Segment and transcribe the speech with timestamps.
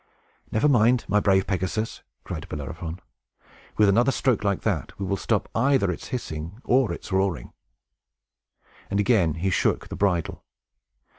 [0.51, 2.99] "Never mind, my brave Pegasus!" cried Bellerophon.
[3.77, 7.53] "With another stroke like that, we will stop either its hissing or its roaring."
[8.89, 10.43] And again he shook the bridle.